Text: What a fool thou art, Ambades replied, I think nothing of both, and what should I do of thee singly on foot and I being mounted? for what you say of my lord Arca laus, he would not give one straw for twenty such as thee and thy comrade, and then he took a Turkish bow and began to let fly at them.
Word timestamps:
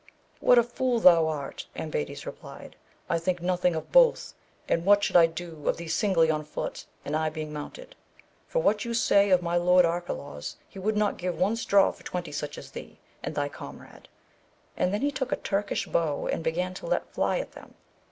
What 0.39 0.57
a 0.57 0.63
fool 0.63 0.99
thou 0.99 1.27
art, 1.27 1.67
Ambades 1.75 2.25
replied, 2.25 2.75
I 3.07 3.19
think 3.19 3.39
nothing 3.39 3.75
of 3.75 3.91
both, 3.91 4.33
and 4.67 4.83
what 4.83 5.03
should 5.03 5.15
I 5.15 5.27
do 5.27 5.69
of 5.69 5.77
thee 5.77 5.87
singly 5.87 6.31
on 6.31 6.43
foot 6.43 6.87
and 7.05 7.15
I 7.15 7.29
being 7.29 7.53
mounted? 7.53 7.95
for 8.47 8.63
what 8.63 8.83
you 8.83 8.95
say 8.95 9.29
of 9.29 9.43
my 9.43 9.57
lord 9.57 9.85
Arca 9.85 10.13
laus, 10.13 10.55
he 10.67 10.79
would 10.79 10.97
not 10.97 11.19
give 11.19 11.37
one 11.37 11.55
straw 11.55 11.91
for 11.91 12.01
twenty 12.03 12.31
such 12.31 12.57
as 12.57 12.71
thee 12.71 12.97
and 13.21 13.35
thy 13.35 13.47
comrade, 13.47 14.07
and 14.75 14.91
then 14.91 15.01
he 15.01 15.11
took 15.11 15.31
a 15.31 15.35
Turkish 15.35 15.85
bow 15.85 16.25
and 16.25 16.43
began 16.43 16.73
to 16.73 16.87
let 16.87 17.13
fly 17.13 17.37
at 17.37 17.51
them. 17.51 17.75